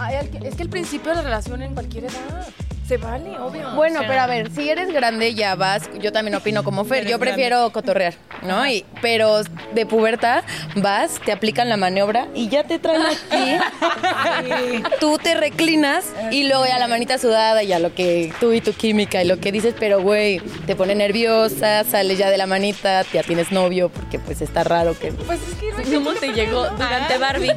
Ay, 0.00 0.28
que- 0.28 0.48
es 0.48 0.54
que 0.54 0.62
el 0.62 0.68
principio 0.68 1.10
de 1.10 1.16
la 1.16 1.22
relación 1.22 1.62
en 1.62 1.74
cualquier 1.74 2.04
edad 2.04 2.46
se 2.86 2.96
vale, 2.96 3.38
obvio. 3.38 3.70
Bueno, 3.72 3.96
O 3.96 3.98
sea, 4.00 4.08
pero 4.08 4.20
a 4.20 4.26
ver, 4.26 4.50
si 4.50 4.68
eres 4.68 4.92
grande 4.92 5.34
ya 5.34 5.54
vas, 5.54 5.88
yo 6.00 6.12
también 6.12 6.34
opino 6.34 6.64
como 6.64 6.84
Fer, 6.84 7.06
yo 7.06 7.18
prefiero 7.18 7.70
cotorrear, 7.70 8.14
¿no? 8.42 8.66
Y, 8.66 8.84
pero 9.00 9.42
de 9.72 9.86
pubertad 9.86 10.42
vas, 10.76 11.20
te 11.24 11.32
aplican 11.32 11.68
la 11.68 11.76
maniobra 11.76 12.26
y 12.34 12.48
ya 12.48 12.64
te 12.64 12.78
traen 12.78 13.02
aquí, 13.02 14.82
tú 15.00 15.18
te 15.22 15.34
reclinas 15.34 16.06
y 16.30 16.48
luego 16.48 16.66
ya 16.66 16.78
la 16.78 16.88
manita 16.88 17.18
sudada 17.18 17.62
y 17.62 17.68
ya 17.68 17.78
lo 17.78 17.94
que 17.94 18.32
tú 18.40 18.52
y 18.52 18.60
tu 18.60 18.72
química 18.72 19.22
y 19.22 19.26
lo 19.26 19.38
que 19.38 19.52
dices, 19.52 19.74
pero 19.78 20.02
güey, 20.02 20.40
te 20.66 20.74
pone 20.74 20.94
nerviosa, 20.94 21.84
sales 21.84 22.18
ya 22.18 22.30
de 22.30 22.38
la 22.38 22.46
manita, 22.46 23.04
ya 23.12 23.22
tienes 23.22 23.52
novio 23.52 23.90
porque 23.90 24.18
pues 24.18 24.42
está 24.42 24.64
raro 24.64 24.98
que... 24.98 25.12
Pues 25.12 25.38
es 25.48 25.54
que 25.54 25.72
hay 25.72 25.94
¿Cómo 25.94 26.14
te 26.14 26.32
llegó 26.32 26.68
durante 26.70 27.18
Barbie? 27.18 27.52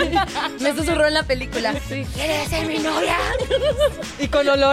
Me 0.60 0.74
susurró 0.74 1.06
en 1.06 1.14
la 1.14 1.22
película. 1.22 1.74
Y 4.18 4.28
con 4.28 4.48
olor 4.48 4.65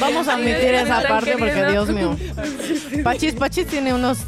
Vamos 0.00 0.28
a 0.28 0.34
admitir 0.34 0.74
esa 0.74 1.02
parte 1.02 1.36
porque. 1.38 1.64
Dios 1.70 1.88
mío. 1.88 2.16
Pachis, 3.04 3.34
Pachis 3.34 3.66
tiene 3.66 3.92
unos 3.94 4.18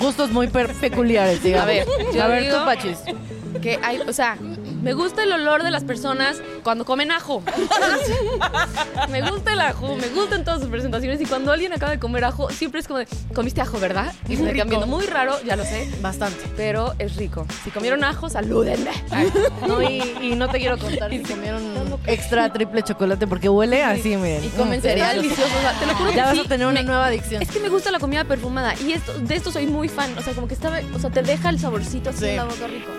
gustos 0.00 0.30
muy 0.30 0.48
peculiares, 0.48 1.42
digamos. 1.42 1.64
A 1.64 1.72
ver, 1.72 1.86
yo 2.14 2.22
a 2.22 2.26
ver 2.28 2.42
digo- 2.44 2.58
tú, 2.58 2.64
Pachis. 2.64 2.98
Que 3.62 3.78
hay, 3.82 4.00
o 4.06 4.12
sea, 4.12 4.36
me 4.88 4.94
gusta 4.94 5.22
el 5.22 5.32
olor 5.32 5.62
de 5.64 5.70
las 5.70 5.84
personas 5.84 6.40
cuando 6.62 6.86
comen 6.86 7.10
ajo. 7.10 7.42
me 9.10 9.20
gusta 9.30 9.52
el 9.52 9.60
ajo, 9.60 9.94
me 9.96 10.08
gustan 10.08 10.44
todas 10.44 10.60
sus 10.60 10.70
presentaciones 10.70 11.20
y 11.20 11.26
cuando 11.26 11.52
alguien 11.52 11.74
acaba 11.74 11.92
de 11.92 11.98
comer 11.98 12.24
ajo, 12.24 12.48
siempre 12.48 12.80
es 12.80 12.86
como 12.88 12.98
de, 13.00 13.06
comiste 13.34 13.60
ajo, 13.60 13.78
¿verdad? 13.78 14.14
Y 14.30 14.36
se 14.36 14.42
me 14.42 14.54
quedan 14.54 14.70
viendo 14.70 14.86
muy 14.86 15.04
raro, 15.04 15.34
ya 15.44 15.56
lo 15.56 15.64
sé, 15.64 15.90
Bastante. 16.00 16.42
pero 16.56 16.94
es 16.98 17.16
rico. 17.16 17.46
Si 17.64 17.70
comieron 17.70 18.02
ajo, 18.02 18.30
salúdenme. 18.30 18.90
No, 19.66 19.82
y, 19.82 20.00
y 20.22 20.34
no 20.36 20.48
te 20.48 20.58
quiero 20.58 20.78
contar 20.78 21.10
si 21.10 21.18
comieron 21.20 21.62
extra 22.06 22.50
triple 22.50 22.82
chocolate 22.82 23.26
porque 23.26 23.50
huele 23.50 23.82
así, 23.84 24.16
miren. 24.16 24.42
Y 24.44 24.48
comen 24.48 24.80
cereal. 24.80 25.16
Delicioso, 25.16 25.52
o 25.54 25.60
sea, 25.60 25.78
te 25.78 25.84
lo 25.84 25.94
juro 25.96 26.10
que 26.12 26.16
Ya 26.16 26.24
vas 26.26 26.34
sí, 26.34 26.40
a 26.40 26.48
tener 26.48 26.66
una 26.66 26.80
me- 26.80 26.84
nueva 26.86 27.06
adicción. 27.08 27.42
Es 27.42 27.50
que 27.50 27.60
me 27.60 27.68
gusta 27.68 27.90
la 27.90 27.98
comida 27.98 28.24
perfumada 28.24 28.74
y 28.80 28.92
esto, 28.94 29.12
de 29.18 29.34
esto 29.34 29.52
soy 29.52 29.66
muy 29.66 29.90
fan. 29.90 30.16
O 30.16 30.22
sea, 30.22 30.32
como 30.32 30.48
que 30.48 30.54
está, 30.54 30.80
o 30.94 30.98
sea, 30.98 31.10
te 31.10 31.22
deja 31.22 31.50
el 31.50 31.58
saborcito 31.60 32.08
así 32.08 32.20
Sí. 32.20 32.26
en 32.28 32.36
la 32.36 32.44
boca 32.44 32.66
rico. 32.66 32.90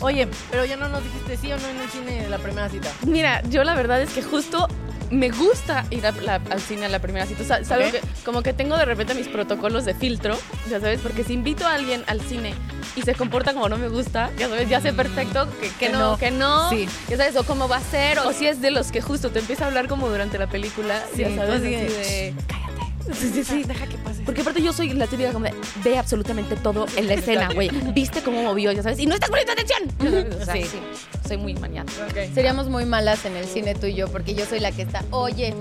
Oye, 0.00 0.28
pero 0.50 0.64
ya 0.64 0.76
no 0.76 0.88
nos 0.88 1.02
dijiste 1.04 1.36
sí 1.36 1.52
o 1.52 1.58
no 1.58 1.68
en 1.68 1.78
el 1.80 1.88
cine 1.90 2.22
de 2.22 2.28
la 2.28 2.38
primera 2.38 2.68
cita. 2.68 2.90
Mira, 3.06 3.42
yo 3.50 3.64
la 3.64 3.74
verdad 3.74 4.00
es 4.02 4.10
que 4.10 4.22
justo 4.22 4.68
me 5.10 5.30
gusta 5.30 5.84
ir 5.90 6.04
a 6.04 6.10
la- 6.10 6.40
al 6.50 6.60
cine 6.60 6.86
a 6.86 6.88
la 6.88 6.98
primera 6.98 7.26
cita. 7.26 7.42
O 7.42 7.46
sea, 7.46 7.64
¿sabes? 7.64 7.92
Que, 7.92 8.00
como 8.24 8.42
que 8.42 8.52
tengo 8.52 8.76
de 8.76 8.84
repente 8.84 9.14
mis 9.14 9.28
protocolos 9.28 9.84
de 9.84 9.94
filtro, 9.94 10.36
ya 10.68 10.80
sabes, 10.80 11.00
porque 11.00 11.22
si 11.22 11.32
invito 11.34 11.64
a 11.66 11.74
alguien 11.74 12.02
al 12.08 12.20
cine 12.20 12.54
y 12.96 13.02
se 13.02 13.14
comporta 13.14 13.52
como 13.52 13.68
no 13.68 13.76
me 13.78 13.88
gusta, 13.88 14.30
ya 14.36 14.48
sabes, 14.48 14.68
ya 14.68 14.80
sé 14.80 14.92
perfecto 14.92 15.46
que, 15.60 15.68
que 15.68 15.74
Que 15.86 15.88
no, 15.90 15.98
no. 16.12 16.18
que 16.18 16.30
no, 16.32 16.70
Sí. 16.70 16.88
ya 17.08 17.16
sabes, 17.18 17.36
o 17.36 17.44
cómo 17.44 17.68
va 17.68 17.76
a 17.76 17.80
ser, 17.82 18.18
o 18.18 18.32
si 18.32 18.48
es 18.48 18.60
de 18.60 18.72
los 18.72 18.90
que 18.90 19.00
justo 19.00 19.30
te 19.30 19.38
empieza 19.38 19.64
a 19.64 19.68
hablar 19.68 19.86
como 19.86 20.08
durante 20.08 20.38
la 20.38 20.48
película, 20.48 21.00
Sí, 21.14 21.20
ya 21.22 21.34
sabes, 21.36 21.60
así 21.60 21.70
de... 21.70 22.34
Sí, 23.12 23.30
sí, 23.32 23.44
sí. 23.44 23.62
Deja 23.64 23.86
que 23.86 23.96
pase. 23.98 24.22
Porque 24.24 24.40
aparte 24.40 24.62
yo 24.62 24.72
soy 24.72 24.92
la 24.92 25.06
típica 25.06 25.32
como 25.32 25.44
de, 25.44 25.54
ve 25.84 25.98
absolutamente 25.98 26.56
todo 26.56 26.86
en 26.96 27.06
la 27.06 27.14
escena, 27.14 27.48
güey. 27.54 27.70
Viste 27.92 28.22
cómo 28.22 28.42
movió, 28.42 28.72
ya 28.72 28.82
sabes, 28.82 28.98
y 28.98 29.06
no 29.06 29.14
estás 29.14 29.30
poniendo 29.30 29.52
atención. 29.52 30.36
O 30.40 30.44
sea, 30.44 30.54
Sí. 30.54 30.64
sí. 30.64 30.78
Soy 31.26 31.36
muy 31.36 31.54
maniata. 31.54 31.92
Seríamos 32.34 32.68
muy 32.68 32.84
malas 32.84 33.24
en 33.24 33.36
el 33.36 33.46
cine 33.46 33.74
tú 33.74 33.86
y 33.86 33.94
yo, 33.94 34.08
porque 34.08 34.34
yo 34.34 34.44
soy 34.46 34.60
la 34.60 34.72
que 34.72 34.82
está, 34.82 35.04
oye, 35.10 35.54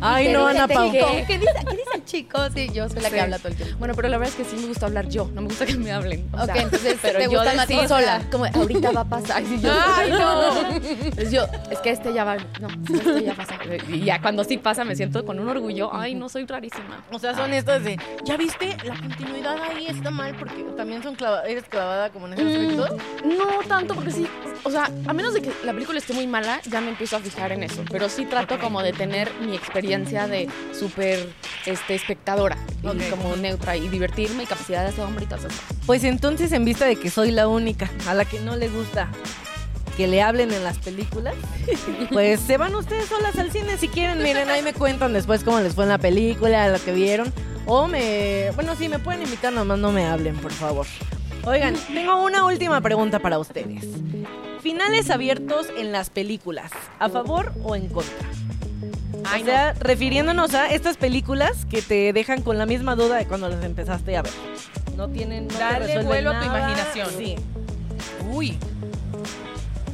Ay, 0.00 0.26
¿Qué 0.28 0.32
no, 0.32 0.46
Ana 0.46 0.68
Pau. 0.68 0.90
¿Qué 0.92 0.98
dice, 1.02 1.24
¿Qué 1.26 1.38
dice 1.38 1.90
el 1.94 2.04
chico? 2.04 2.38
Sí, 2.54 2.70
yo 2.72 2.88
soy 2.88 3.00
la 3.00 3.08
Sí. 3.08 3.14
que 3.14 3.20
habla 3.20 3.38
todo 3.38 3.48
el 3.48 3.56
tiempo. 3.56 3.76
Bueno, 3.78 3.94
pero 3.94 4.08
la 4.08 4.18
verdad 4.18 4.34
es 4.38 4.46
que 4.46 4.56
sí 4.56 4.60
me 4.60 4.68
gusta 4.68 4.86
hablar 4.86 5.08
yo, 5.08 5.28
no 5.34 5.40
me 5.42 5.48
gusta 5.48 5.66
que 5.66 5.74
me 5.76 5.90
hablen. 5.92 6.28
o 6.32 6.42
Ok, 6.44 6.50
entonces 6.54 6.96
pero 7.02 7.18
te 7.18 7.24
yo 7.24 7.30
gusta 7.30 7.54
más 7.54 7.68
decir, 7.68 7.88
sola. 7.88 8.22
Como 8.30 8.44
ahorita 8.44 8.92
va 8.92 9.00
a 9.00 9.04
pasar. 9.04 9.42
Y 9.42 9.60
yo, 9.60 9.72
Ay, 9.96 10.10
no. 10.10 10.68
Es 11.16 11.30
yo, 11.32 11.46
es 11.70 11.78
que 11.80 11.90
este 11.90 12.12
ya 12.12 12.24
va, 12.24 12.36
no, 12.60 12.68
este 12.94 13.24
ya 13.24 13.34
pasa. 13.34 13.58
Y 13.88 14.00
ya 14.04 14.20
cuando 14.22 14.44
sí 14.44 14.58
pasa 14.58 14.84
me 14.84 14.94
siento 14.94 15.24
con 15.24 15.38
un 15.40 15.48
orgullo. 15.48 15.90
Ay, 15.92 16.14
no 16.14 16.28
soy 16.28 16.46
rarísima. 16.46 17.04
O 17.10 17.18
sea, 17.18 17.34
son 17.34 17.52
estas 17.52 17.82
de, 17.82 17.98
¿ya 18.24 18.36
viste? 18.36 18.76
La 18.84 18.94
continuidad 18.94 19.56
ahí 19.62 19.86
está 19.88 20.10
mal 20.10 20.34
porque 20.38 20.64
también 20.76 21.02
son 21.02 21.16
clava- 21.16 21.42
eres 21.46 21.64
clavada 21.64 22.10
como 22.10 22.26
en 22.28 22.34
ese 22.34 22.42
aspecto. 22.44 22.96
No 23.24 23.68
tanto, 23.68 23.94
porque 23.94 24.12
sí, 24.12 24.26
o 24.62 24.70
sea, 24.70 24.90
a 25.06 25.12
menos 25.12 25.34
de 25.34 25.42
que 25.42 25.50
la 25.64 25.72
película 25.72 25.98
esté 25.98 26.12
muy 26.12 26.26
mala, 26.26 26.60
ya 26.70 26.80
me 26.80 26.90
empiezo 26.90 27.16
a 27.16 27.20
fijar 27.20 27.50
en 27.52 27.64
eso. 27.64 27.82
Pero 27.90 28.08
sí 28.08 28.24
trato 28.26 28.58
como 28.60 28.82
de 28.82 28.92
tener 28.92 29.30
mi 29.40 29.54
experiencia 29.56 29.87
de 29.88 30.48
súper 30.78 31.28
este, 31.64 31.94
espectadora 31.94 32.58
y 32.82 33.10
como 33.10 33.34
neutra 33.36 33.76
y 33.76 33.88
divertirme 33.88 34.42
y 34.42 34.46
capacidad 34.46 34.84
de 34.84 34.90
y 34.90 35.26
todas 35.26 35.44
esas 35.44 35.52
cosas. 35.52 35.76
Pues 35.86 36.04
entonces, 36.04 36.52
en 36.52 36.64
vista 36.64 36.84
de 36.84 36.96
que 36.96 37.10
soy 37.10 37.30
la 37.30 37.48
única 37.48 37.90
a 38.06 38.14
la 38.14 38.24
que 38.24 38.38
no 38.40 38.56
le 38.56 38.68
gusta 38.68 39.08
que 39.96 40.06
le 40.06 40.22
hablen 40.22 40.52
en 40.52 40.62
las 40.62 40.78
películas, 40.78 41.34
pues 42.12 42.40
se 42.40 42.56
van 42.56 42.74
ustedes 42.74 43.06
solas 43.06 43.36
al 43.38 43.50
cine 43.50 43.78
si 43.78 43.88
quieren. 43.88 44.22
Miren, 44.22 44.48
ahí 44.50 44.62
me 44.62 44.74
cuentan 44.74 45.12
después 45.12 45.42
cómo 45.42 45.58
les 45.60 45.74
fue 45.74 45.84
en 45.84 45.90
la 45.90 45.98
película, 45.98 46.68
lo 46.68 46.78
que 46.84 46.92
vieron. 46.92 47.32
O 47.66 47.86
me. 47.86 48.50
Bueno, 48.54 48.76
sí, 48.76 48.88
me 48.88 48.98
pueden 48.98 49.22
invitar, 49.22 49.52
nomás 49.52 49.78
no 49.78 49.90
me 49.90 50.04
hablen, 50.04 50.36
por 50.36 50.52
favor. 50.52 50.86
Oigan, 51.44 51.74
tengo 51.92 52.22
una 52.22 52.44
última 52.44 52.80
pregunta 52.80 53.18
para 53.18 53.38
ustedes. 53.38 53.86
Finales 54.60 55.08
abiertos 55.10 55.68
en 55.76 55.92
las 55.92 56.10
películas, 56.10 56.70
¿a 56.98 57.08
favor 57.08 57.52
o 57.62 57.74
en 57.74 57.88
contra? 57.88 58.28
Ay, 59.30 59.42
o 59.42 59.44
sea, 59.44 59.74
refiriéndonos 59.74 60.54
a 60.54 60.68
estas 60.68 60.96
películas 60.96 61.66
que 61.66 61.82
te 61.82 62.12
dejan 62.12 62.42
con 62.42 62.58
la 62.58 62.66
misma 62.66 62.94
duda 62.94 63.16
de 63.16 63.26
cuando 63.26 63.48
las 63.48 63.62
empezaste 63.64 64.16
a 64.16 64.22
ver. 64.22 64.32
No 64.96 65.08
tienen. 65.08 65.48
No 65.48 65.58
Dale 65.58 66.02
vuelo 66.02 66.30
a 66.30 66.40
tu 66.40 66.46
imaginación. 66.46 67.08
Sí. 67.16 67.36
Uy. 68.30 68.58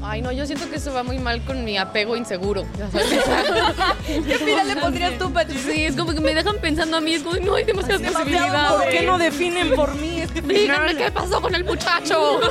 Ay, 0.06 0.20
no, 0.20 0.30
yo 0.32 0.44
siento 0.44 0.68
que 0.68 0.76
eso 0.76 0.92
va 0.92 1.02
muy 1.02 1.18
mal 1.18 1.42
con 1.44 1.64
mi 1.64 1.78
apego 1.78 2.14
inseguro. 2.14 2.64
¿Qué 4.06 4.38
final 4.38 4.68
le 4.68 4.76
pondrías 4.76 5.18
tú, 5.18 5.32
Pachi? 5.32 5.58
Sí, 5.58 5.84
es 5.86 5.96
como 5.96 6.12
que 6.12 6.20
me 6.20 6.34
dejan 6.34 6.58
pensando 6.58 6.98
a 6.98 7.00
mí, 7.00 7.14
es 7.14 7.22
como, 7.22 7.36
no 7.36 7.54
hay 7.54 7.64
demasiadas 7.64 8.02
¿Por 8.02 8.12
posibilidades. 8.12 8.90
qué 8.90 9.06
no 9.06 9.16
definen 9.16 9.74
por 9.74 9.94
mí 9.94 10.20
este 10.20 10.42
Díganme 10.42 10.94
qué 10.94 11.10
pasó 11.10 11.40
con 11.40 11.54
el 11.54 11.64
muchacho. 11.64 12.40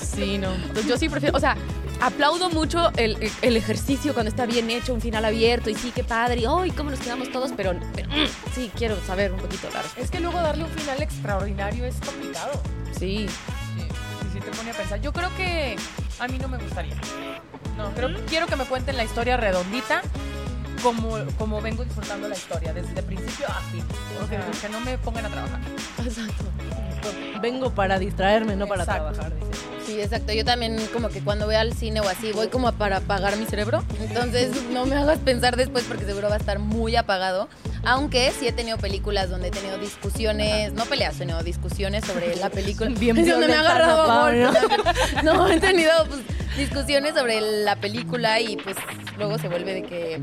Sí, 0.00 0.38
no. 0.38 0.54
Entonces 0.54 0.86
yo 0.86 0.96
sí 0.96 1.08
prefiero, 1.08 1.36
o 1.36 1.40
sea, 1.40 1.56
aplaudo 2.00 2.50
mucho 2.50 2.90
el, 2.96 3.16
el 3.42 3.56
ejercicio 3.56 4.12
cuando 4.14 4.30
está 4.30 4.46
bien 4.46 4.70
hecho, 4.70 4.94
un 4.94 5.00
final 5.00 5.24
abierto 5.24 5.70
y 5.70 5.74
sí, 5.74 5.92
qué 5.94 6.04
padre, 6.04 6.40
y 6.42 6.44
¡ay, 6.46 6.70
cómo 6.70 6.90
nos 6.90 7.00
quedamos 7.00 7.30
todos! 7.30 7.52
Pero, 7.56 7.74
pero, 7.94 8.08
mm, 8.08 8.26
sí, 8.54 8.70
quiero 8.76 8.96
saber 9.06 9.32
un 9.32 9.38
poquito 9.40 9.68
la 9.72 9.82
respuesta. 9.82 10.00
Es 10.02 10.10
que 10.10 10.20
luego 10.20 10.40
darle 10.40 10.64
un 10.64 10.70
final 10.70 11.02
extraordinario 11.02 11.84
es 11.84 11.94
complicado. 11.96 12.60
Sí. 12.98 13.26
Sí, 13.28 13.88
sí, 14.32 14.40
te 14.40 14.50
pone 14.56 14.70
a 14.70 14.74
pensar. 14.74 15.00
Yo 15.00 15.12
creo 15.12 15.34
que 15.36 15.76
a 16.18 16.28
mí 16.28 16.38
no 16.38 16.48
me 16.48 16.58
gustaría. 16.58 16.94
No, 17.76 17.90
creo 17.94 18.10
quiero 18.26 18.46
que 18.46 18.56
me 18.56 18.64
cuenten 18.64 18.96
la 18.96 19.04
historia 19.04 19.36
redondita 19.36 20.02
como, 20.82 21.16
como 21.38 21.60
vengo 21.60 21.84
disfrutando 21.84 22.28
la 22.28 22.36
historia, 22.36 22.72
desde 22.72 23.02
principio 23.02 23.46
a 23.48 23.60
fin. 23.72 23.84
O 24.22 24.28
sea, 24.28 24.46
que 24.60 24.68
no 24.68 24.80
me 24.80 24.98
pongan 24.98 25.26
a 25.26 25.28
trabajar. 25.28 25.60
Exacto. 26.04 26.44
Vengo 27.40 27.74
para 27.74 27.98
distraerme, 27.98 28.56
no 28.56 28.66
para 28.66 28.84
Exacto. 28.84 29.12
trabajar. 29.12 29.34
dice. 29.34 29.53
Sí, 29.86 30.00
exacto. 30.00 30.32
Yo 30.32 30.44
también 30.44 30.78
como 30.92 31.08
que 31.08 31.20
cuando 31.20 31.46
voy 31.46 31.56
al 31.56 31.74
cine 31.74 32.00
o 32.00 32.08
así, 32.08 32.32
voy 32.32 32.48
como 32.48 32.72
para 32.72 32.98
apagar 32.98 33.36
mi 33.36 33.46
cerebro. 33.46 33.84
Entonces 34.00 34.50
no 34.72 34.86
me 34.86 34.96
hagas 34.96 35.18
pensar 35.18 35.56
después 35.56 35.84
porque 35.86 36.04
seguro 36.04 36.28
va 36.28 36.36
a 36.36 36.38
estar 36.38 36.58
muy 36.58 36.96
apagado. 36.96 37.48
Aunque 37.84 38.32
sí 38.38 38.48
he 38.48 38.52
tenido 38.52 38.78
películas 38.78 39.28
donde 39.28 39.48
he 39.48 39.50
tenido 39.50 39.76
discusiones, 39.78 40.72
no 40.72 40.86
peleas, 40.86 41.16
sino 41.16 41.42
discusiones 41.42 42.04
sobre 42.04 42.34
la 42.36 42.48
película. 42.48 42.90
Bien 42.98 43.16
Es 43.18 43.28
donde 43.30 43.48
me 43.48 43.54
ha 43.54 43.60
agarrado 43.60 44.02
a 44.02 44.28
Ana 44.28 44.50
golpes. 44.50 45.22
No, 45.22 45.48
he 45.48 45.60
tenido 45.60 45.92
pues, 46.08 46.20
discusiones 46.56 47.14
sobre 47.14 47.40
la 47.40 47.76
película 47.76 48.40
y 48.40 48.56
pues 48.56 48.76
luego 49.18 49.38
se 49.38 49.48
vuelve 49.48 49.74
de 49.74 49.82
que... 49.82 50.20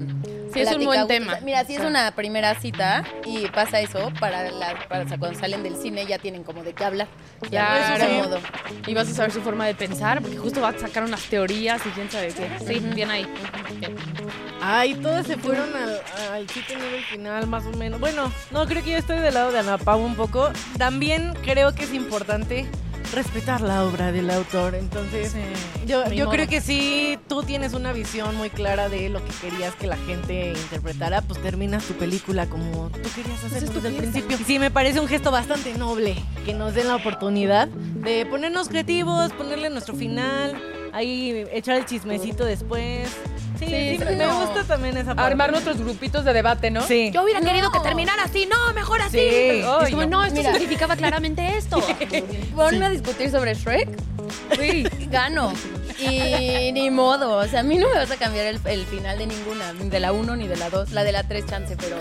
Sí, 0.54 0.60
es 0.60 0.72
un 0.76 0.86
buen 0.86 1.08
tema. 1.08 1.38
Mira, 1.44 1.64
si 1.66 1.76
es 1.76 1.82
una 1.82 2.12
primera 2.12 2.56
cita 2.60 3.04
y 3.26 3.48
pasa 3.48 3.80
eso, 3.80 4.12
para, 4.20 4.50
la, 4.52 4.76
para 4.88 5.06
o 5.06 5.08
sea, 5.08 5.18
cuando 5.18 5.40
salen 5.40 5.64
del 5.64 5.76
cine 5.78 6.06
ya 6.06 6.18
tienen 6.20 6.44
como 6.44 6.64
de 6.64 6.74
qué 6.74 6.84
hablar. 6.84 7.08
Ya 7.50 7.96
Claro. 7.96 8.06
cómodo. 8.24 8.40
Y 8.88 8.94
vas 8.94 9.10
a 9.10 9.14
saber 9.14 9.32
su 9.32 9.42
forma 9.42 9.66
de 9.66 9.76
pensar, 9.76 10.22
porque 10.22 10.38
justo 10.38 10.62
va 10.62 10.70
a 10.70 10.78
sacar 10.78 11.04
unas 11.04 11.24
teorías 11.24 11.82
y 11.86 11.90
quién 11.90 12.10
sabe 12.12 12.34
qué. 12.34 12.50
Sí, 12.66 12.80
bien 12.94 13.10
ahí. 13.12 13.26
Bien. 13.80 13.96
Ay, 14.62 14.94
todas 14.96 15.26
se 15.28 15.38
fueron 15.38 15.76
al, 15.76 16.02
al 16.34 16.50
sí 16.50 16.62
tener 16.68 16.94
el 16.94 17.04
final, 17.04 17.48
más 17.48 17.66
o 17.66 17.72
menos. 17.72 18.00
Bueno, 18.00 18.32
no, 18.52 18.66
creo 18.68 18.84
que 18.84 18.92
yo 18.92 18.98
estoy 18.98 19.20
del 19.20 19.34
lado 19.34 19.52
de 19.52 19.60
Ana 19.60 19.78
Pau 19.78 20.00
un 20.00 20.16
poco. 20.16 20.52
También 20.78 21.34
creo 21.44 21.74
que 21.74 21.84
es 21.86 21.94
importante 21.94 22.68
respetar 23.12 23.62
la 23.62 23.86
obra 23.86 24.12
del 24.12 24.30
autor. 24.30 24.76
Entonces, 24.76 25.34
yo, 25.86 26.10
yo 26.10 26.26
modo. 26.26 26.36
creo 26.36 26.48
que 26.48 26.62
si 26.62 27.18
tú 27.28 27.44
tienes 27.44 27.74
una 27.74 27.94
visión 27.94 28.36
muy 28.36 28.50
clara 28.50 28.90
de 28.90 29.10
lo 29.10 29.24
que 29.24 29.32
querías 29.42 29.76
que 29.76 29.88
la 29.88 29.98
gente 29.98 30.54
interpretara, 30.54 31.22
pues 31.22 31.42
terminas 31.42 31.84
tu 31.86 31.94
película 31.94 32.48
como 32.48 32.90
tú 32.90 33.10
querías 33.16 33.44
hacer 33.44 33.64
es 33.64 33.70
tu 33.70 33.76
desde 33.82 33.90
el 33.90 33.96
principio. 33.96 34.38
Sí, 34.46 34.60
me 34.60 34.72
parece 34.72 35.00
un 35.00 35.08
gesto 35.08 35.32
bastante 35.32 35.74
noble 35.74 36.16
que 36.46 36.54
nos 36.54 36.74
den 36.74 36.88
la 36.88 36.96
oportunidad 36.96 37.68
de 37.68 38.26
ponernos 38.26 38.70
creativos, 38.70 39.32
ponerle 39.34 39.70
nuestro 39.70 39.96
final, 39.96 40.56
ahí 40.94 41.46
echar 41.52 41.78
el 41.78 41.86
chismecito 41.86 42.46
después. 42.46 43.10
Sí, 43.70 43.98
sí, 43.98 43.98
sí, 44.00 44.16
me 44.16 44.26
no. 44.26 44.40
gusta 44.42 44.64
también 44.64 44.98
esa 44.98 45.16
parte. 45.16 45.22
Armar 45.32 45.52
nuestros 45.52 45.78
grupitos 45.78 46.26
de 46.26 46.34
debate, 46.34 46.72
¿no? 46.72 46.82
Sí. 46.82 47.12
Yo 47.14 47.24
hubiera 47.24 47.40
No. 47.40 47.46
querido 47.46 47.72
que 47.72 47.80
terminara 47.80 48.24
así, 48.24 48.46
no, 48.48 48.74
mejor 48.74 49.02
así. 49.02 49.18
Sí. 49.20 49.26
es 49.28 49.66
Ay, 49.66 49.92
como, 49.92 50.04
no. 50.04 50.10
no, 50.20 50.24
esto 50.26 50.38
Mira. 50.40 50.52
significaba 50.54 50.96
claramente 50.96 51.58
esto. 51.58 51.82
Ponme 52.56 52.86
a 52.86 52.90
discutir 52.90 53.30
sobre 53.32 53.54
Shrek. 53.54 53.90
Sí, 54.60 54.86
gano. 55.10 55.54
Y 56.00 56.72
ni 56.74 56.90
modo. 56.90 57.38
O 57.38 57.46
sea, 57.48 57.60
a 57.60 57.64
mí 57.64 57.78
no 57.78 57.88
me 57.90 57.96
vas 57.96 58.12
a 58.12 58.18
cambiar 58.18 58.48
el, 58.48 58.60
el 58.66 58.86
final 58.86 59.18
de 59.18 59.28
ninguna. 59.28 59.74
Ni 59.74 59.90
de 59.90 60.00
la 60.00 60.12
1 60.12 60.36
ni 60.36 60.48
de 60.48 60.56
la 60.58 60.70
2. 60.70 60.92
La 60.92 61.04
de 61.04 61.12
la 61.12 61.24
3 61.24 61.46
chance, 61.46 61.76
pero. 61.78 61.98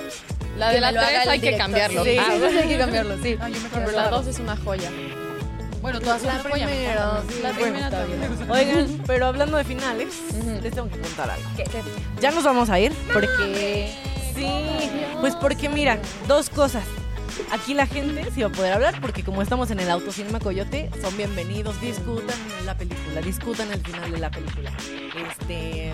La 0.59 0.69
que 0.69 0.75
de 0.77 0.81
la 0.81 0.89
me 0.89 0.93
lo 0.95 1.01
haga 1.01 1.11
3 1.11 1.23
el 1.25 1.29
hay 1.31 1.41
que 1.41 1.47
director. 1.47 1.65
cambiarlo. 1.67 2.05
Sí, 2.05 2.17
Ah, 2.19 2.25
sí, 2.33 2.41
sí, 2.51 2.59
hay 2.59 2.69
que 2.69 2.79
cambiarlo, 2.79 3.15
sí. 3.23 3.37
Ay, 3.41 3.53
yo 3.53 3.81
me 3.81 3.93
la 3.93 4.09
2 4.09 4.27
es 4.27 4.39
una 4.39 4.57
joya. 4.57 4.91
Bueno, 5.81 5.99
todas 6.01 6.23
La 6.23 6.35
me 6.35 6.51
primera, 6.51 7.23
sí, 7.29 7.41
La 7.43 7.53
primera 7.53 7.91
también. 7.91 8.21
Oigan, 8.51 9.03
pero 9.07 9.27
hablando 9.27 9.57
de 9.57 9.65
finales, 9.65 10.09
les 10.63 10.75
tengo 10.75 10.89
que 10.91 10.99
contar 10.99 11.31
algo. 11.31 11.49
Ya 12.21 12.31
nos 12.31 12.45
vamos 12.45 12.69
a 12.69 12.79
ir 12.79 12.93
porque... 13.13 13.95
Sí, 14.35 14.47
pues 15.21 15.35
porque 15.37 15.69
mira, 15.69 15.99
dos 16.29 16.51
cosas. 16.51 16.85
Aquí 17.51 17.75
la 17.75 17.87
gente 17.87 18.29
sí 18.35 18.43
va 18.43 18.49
a 18.49 18.53
poder 18.53 18.73
hablar 18.73 19.01
porque 19.01 19.23
como 19.23 19.43
estamos 19.43 19.71
en 19.71 19.81
el 19.81 19.91
Autocinema 19.91 20.41
Coyote, 20.41 20.91
son 21.01 21.17
bienvenidos, 21.17 21.81
discutan 21.81 22.37
la 22.67 22.77
película, 22.77 23.21
discutan 23.23 23.73
el 23.73 23.81
final 23.81 24.13
de 24.13 24.19
la 24.19 24.31
película. 24.31 24.73
Este... 25.31 25.93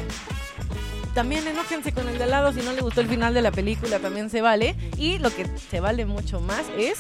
También 1.14 1.47
enójense 1.47 1.93
con 1.93 2.09
el 2.09 2.19
de 2.19 2.25
al 2.25 2.31
lado 2.31 2.52
si 2.52 2.61
no 2.61 2.73
le 2.73 2.83
gustó 2.83 3.00
el 3.00 3.09
final 3.09 3.33
de 3.33 3.40
la 3.40 3.50
película, 3.50 3.99
también 4.00 4.28
se 4.28 4.43
vale. 4.43 4.76
Y 4.99 5.19
lo 5.19 5.31
que 5.31 5.47
se 5.71 5.81
vale 5.81 6.05
mucho 6.05 6.40
más 6.40 6.64
es, 6.76 6.99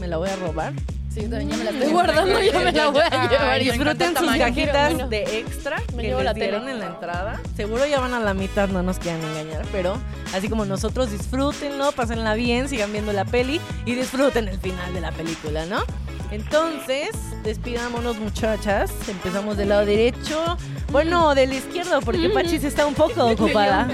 me 0.00 0.08
la 0.08 0.16
voy 0.16 0.30
a 0.30 0.36
robar, 0.36 0.72
Sí, 1.18 1.26
también 1.28 1.50
ya 1.50 1.56
me 1.56 1.64
la 1.64 1.70
estoy 1.70 1.92
guardando, 1.92 2.42
ya 2.52 2.58
me 2.60 2.72
la 2.72 2.90
voy 2.90 3.02
a 3.02 3.28
llevar. 3.28 3.58
Disfruten 3.60 4.16
sus 4.16 4.36
cajitas 4.36 4.92
Bueno, 4.94 5.08
de 5.08 5.38
extra 5.40 5.82
me 5.96 6.02
que 6.02 6.14
les 6.14 6.24
la 6.24 6.34
tele. 6.34 6.46
dieron 6.46 6.68
en 6.68 6.78
la 6.78 6.86
entrada. 6.86 7.40
Seguro 7.56 7.86
ya 7.86 7.98
van 8.00 8.14
a 8.14 8.20
la 8.20 8.34
mitad, 8.34 8.68
no 8.68 8.82
nos 8.82 8.98
quieran 8.98 9.20
engañar, 9.22 9.66
pero 9.72 9.98
así 10.34 10.48
como 10.48 10.64
nosotros 10.64 11.10
disfrútenlo, 11.10 11.90
pásenla 11.92 12.34
bien, 12.34 12.68
sigan 12.68 12.92
viendo 12.92 13.12
la 13.12 13.24
peli 13.24 13.60
y 13.84 13.94
disfruten 13.94 14.46
el 14.48 14.58
final 14.58 14.94
de 14.94 15.00
la 15.00 15.10
película, 15.12 15.66
¿no? 15.66 15.82
Entonces, 16.30 17.10
despidámonos 17.42 18.18
muchachas. 18.18 18.90
Empezamos 19.08 19.56
del 19.56 19.70
lado 19.70 19.86
derecho. 19.86 20.58
Bueno, 20.92 21.34
del 21.34 21.54
izquierdo, 21.54 22.00
porque 22.02 22.28
Pachis 22.34 22.64
está 22.64 22.86
un 22.86 22.94
poco 22.94 23.26
ocupada. 23.26 23.88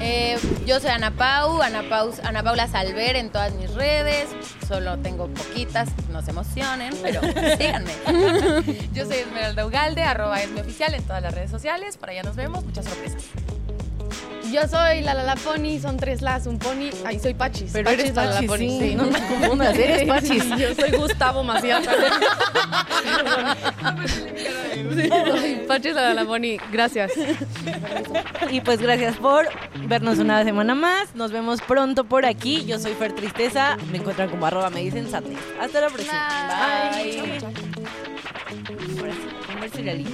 Eh, 0.00 0.38
yo 0.66 0.78
soy 0.80 0.90
Ana 0.90 1.10
Pau, 1.10 1.60
Ana, 1.60 1.82
Pau, 1.88 2.12
Ana 2.22 2.42
Paula 2.42 2.68
Salver 2.68 3.16
en 3.16 3.30
todas 3.30 3.52
mis 3.54 3.72
redes. 3.74 4.28
Solo 4.66 4.98
tengo 4.98 5.28
poquitas, 5.28 5.88
no 6.10 6.22
se 6.22 6.30
emocionen, 6.30 6.94
pero 7.02 7.20
síganme. 7.58 7.92
Yo 8.92 9.06
soy 9.06 9.18
Esmeralda 9.18 9.66
Ugalde, 9.66 10.02
arroba 10.02 10.42
es 10.42 10.50
mi 10.50 10.60
oficial 10.60 10.94
en 10.94 11.02
todas 11.02 11.22
las 11.22 11.34
redes 11.34 11.50
sociales. 11.50 11.96
Por 11.96 12.10
allá 12.10 12.22
nos 12.22 12.36
vemos. 12.36 12.64
Muchas 12.64 12.84
sorpresas. 12.84 13.24
Yo 14.52 14.66
soy 14.68 15.02
la 15.02 15.14
la 15.14 15.22
la 15.24 15.36
pony, 15.36 15.78
son 15.80 15.96
tres 15.96 16.22
las, 16.22 16.46
un 16.46 16.58
pony. 16.58 16.90
Ahí 17.04 17.18
soy 17.18 17.34
Pachis. 17.34 17.70
Pero 17.72 17.90
eres 17.90 18.14
la 18.14 18.24
la 18.24 18.32
Pachis, 18.32 18.48
pony, 18.48 18.58
sí, 18.58 18.94
no 18.94 19.04
confundas, 19.08 19.76
eres 19.76 20.06
Pachis. 20.08 20.44
Yo 20.56 20.74
soy 20.74 20.90
Gustavo 20.92 21.42
Macías. 21.44 21.84
Soy 24.94 25.64
Pachis 25.66 25.94
la 25.94 26.02
la 26.02 26.14
la 26.14 26.24
pony, 26.24 26.56
gracias. 26.72 27.12
Y 28.50 28.60
pues 28.60 28.80
gracias 28.80 29.16
por 29.16 29.48
vernos 29.86 30.18
una 30.18 30.42
semana 30.44 30.74
más. 30.74 31.14
Nos 31.14 31.32
vemos 31.32 31.60
pronto 31.60 32.04
por 32.04 32.24
aquí. 32.26 32.64
Yo 32.64 32.78
soy 32.78 32.94
Fer 32.94 33.12
Tristeza. 33.12 33.76
Me 33.90 33.98
encuentran 33.98 34.30
como 34.30 34.46
arroba 34.46 34.70
me 34.70 34.80
dicen 34.80 35.10
Sadness. 35.10 35.38
Hasta 35.60 35.80
la 35.80 35.88
próxima. 35.88 36.28
Bye. 36.94 37.20
Bye. 37.20 37.38
Ahora 38.98 39.62
sí, 39.64 39.68
cerealito. 39.76 40.10